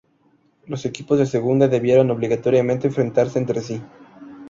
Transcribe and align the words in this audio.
Los 0.65 0.87
equipos 0.87 1.19
de 1.19 1.27
Segunda 1.27 1.67
debieron 1.67 2.09
obligatoriamente 2.09 2.87
enfrentarse 2.87 3.37
entre 3.37 3.61
sí. 3.61 3.83